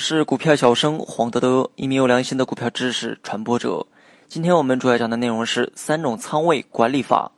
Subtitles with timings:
[0.00, 3.86] 是股票小生黄德德，一名有良心的股票知识传播者。
[4.28, 7.30] 今天我们主要讲的内容是三种仓位管理法。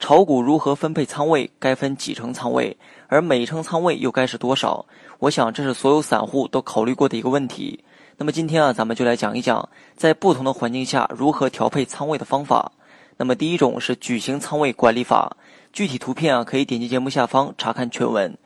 [0.00, 1.48] 炒股如何分配仓位？
[1.60, 2.76] 该分几成仓位？
[3.06, 4.84] 而每成仓位又该是多少？
[5.20, 7.84] 我想这是所有散户都考虑过的一个问题。
[8.16, 12.72] 那么今天啊，咱们就来讲一讲在不同的环境下如何调配仓位的方法。
[13.16, 15.36] 那么第一种是矩形仓位管理法，
[15.72, 18.36] 具体图片啊可以点击节目下方查看全文。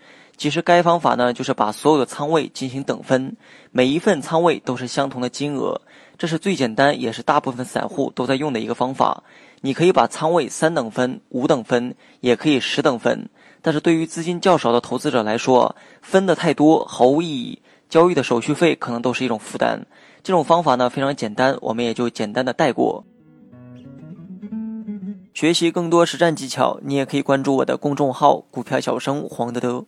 [0.42, 3.36] 其实该方法呢，就是把所有的仓位进行等分，
[3.70, 5.80] 每一份仓位都是相同的金额，
[6.18, 9.22] 这是最简单也是大部分散户都在用的一个方法。
[9.60, 13.28] 你可以把仓位三等分、五等分，也可以十等分。
[13.60, 19.86] 但是对于资金较少的投资者来说，分的太多毫无意义，交易的手续费可能都是一种负担。
[20.24, 23.04] 这种方法呢非常简单，我们也就简单的带过。
[25.32, 29.84] 学习更多实战技巧，你也可以关注我的公众号“股票小生黄德德”。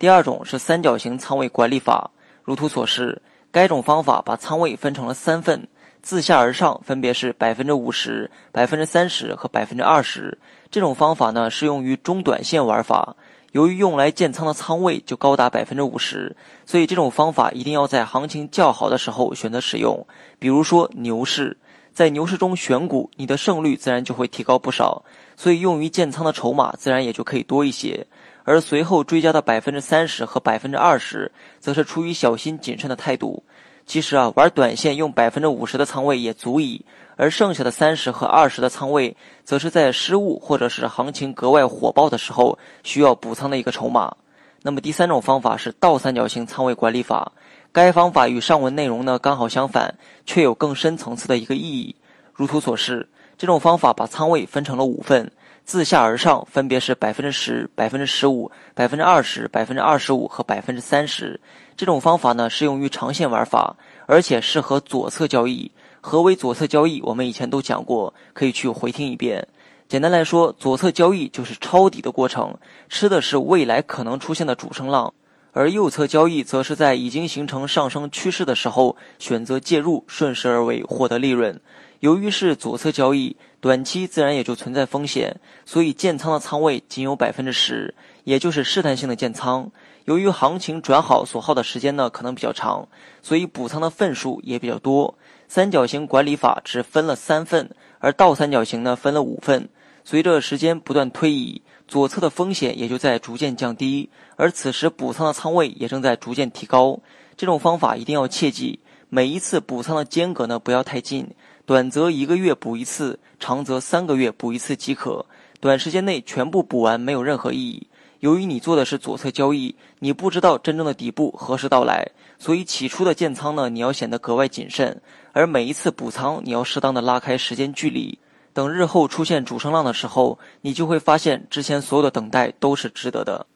[0.00, 2.10] 第二种是三角形仓位管理法，
[2.42, 3.20] 如图所示。
[3.50, 5.68] 该种方法把仓位分成了三份，
[6.00, 10.38] 自下而上分别是百分之五十、百分之三十和百分之二十。
[10.70, 13.14] 这种方法呢适用于中短线玩法。
[13.52, 20.06] 由于用来建仓的仓位就高达百分之五十，所以这种方法一定要在行情较好的时候选择使用，
[20.38, 21.58] 比如说牛市。
[21.92, 25.02] 在牛市中选股，你的胜率自然就会提高不少，
[25.36, 28.06] 所以用于建仓的筹码自然也就可以多一些。
[28.44, 33.42] 而随后追加的百分之三十和百分之二十，则是出于小心谨慎的态度。
[33.86, 36.84] 其实啊，玩短线用百分之五十的仓位也足以，
[37.16, 44.14] 而剩下的三十和二十的仓位，则是在失误或者是行情格外火爆的时候需要补仓的一个筹码。
[44.62, 47.32] 那么第三种方法是倒三角形仓位管理法，
[47.72, 51.96] 该方法与上文内容呢刚好相反，却有更深层次的一个意义。
[52.32, 55.32] 如图所示，这种方法把仓位分成了五份。
[55.64, 61.40] 自下而上，分别是百分之十、百分之十五、百分之二十、百分之二十五和百分之三十。
[61.76, 65.70] 这种方法呢，适用于长线玩法，而且适合左侧交易。
[66.00, 67.00] 何为左侧交易？
[67.02, 69.46] 我们以前都讲过，可以去回听一遍。
[69.88, 72.56] 简单来说，左侧交易就是抄底的过程，
[72.88, 75.12] 吃的是未来可能出现的主升浪；
[75.52, 81.60] 而右侧交易则是在已经形成上升趋势的时候，选择介入，顺势而为，获得利润。
[82.00, 87.94] 由于是左侧交易，短期自然也就存在风险，所以建仓的仓位仅有百分之十，
[88.24, 89.70] 也就是试探性的建仓。
[90.06, 92.88] 由于行情转好所耗的时间呢可能比较长，
[93.22, 95.14] 所以补仓的份数也比较多。
[95.46, 99.68] 三角形管理法只分了三份，而倒三角形呢分了五份。
[100.04, 106.98] 随着时间不断推移，左侧的风险也就在逐渐降低，而此时补仓的仓位也正在逐渐提高。
[107.36, 111.28] 这种方法一定要切记，每一次补仓的间隔呢不要太近。
[111.70, 115.24] 短则一个月补一次，长则三个月补一次即可。
[115.60, 117.86] 短时间内全部补完没有任何意义。
[118.18, 122.10] 由于你做的是左侧交易，你不知道真正的底部何时到来，
[122.40, 125.00] 所以起初的建仓呢，你要显得格外谨慎。
[125.30, 128.18] 而每一次补仓，你要适当的拉开时间距离。
[128.52, 133.46] 等日后出现主升浪的时候，你就会发现之前所有的等待都是值得的。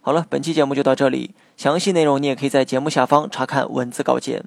[0.00, 4.44] 好了，本期节目就到这里，详细内容你也可以在节目下方查看文字稿件。